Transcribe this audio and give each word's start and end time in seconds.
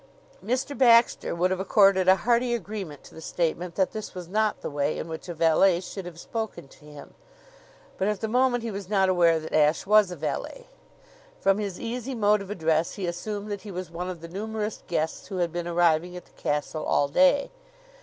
Mr. 0.43 0.75
Baxter 0.75 1.35
would 1.35 1.51
have 1.51 1.59
accorded 1.59 2.07
a 2.07 2.15
hearty 2.15 2.55
agreement 2.55 3.03
to 3.03 3.13
the 3.13 3.21
statement 3.21 3.75
that 3.75 3.91
this 3.91 4.15
was 4.15 4.27
not 4.27 4.61
the 4.61 4.69
way 4.71 4.97
in 4.97 5.07
which 5.07 5.29
a 5.29 5.33
valet 5.35 5.79
should 5.79 6.07
have 6.07 6.19
spoken 6.19 6.67
to 6.67 6.85
him; 6.85 7.13
but 7.99 8.07
at 8.07 8.19
the 8.19 8.27
moment 8.27 8.63
he 8.63 8.71
was 8.71 8.89
not 8.89 9.09
aware 9.09 9.39
that 9.39 9.53
Ashe 9.53 9.85
was 9.85 10.09
a 10.09 10.15
valet. 10.15 10.65
From 11.39 11.59
his 11.59 11.79
easy 11.79 12.15
mode 12.15 12.41
of 12.41 12.49
address 12.49 12.95
he 12.95 13.05
assumed 13.05 13.51
that 13.51 13.61
he 13.61 13.69
was 13.69 13.91
one 13.91 14.09
of 14.09 14.21
the 14.21 14.27
numerous 14.27 14.81
guests 14.87 15.27
who 15.27 15.37
had 15.37 15.51
been 15.51 15.67
arriving 15.67 16.17
at 16.17 16.25
the 16.25 16.31
castle 16.31 16.83
all 16.83 17.07
day. 17.07 17.51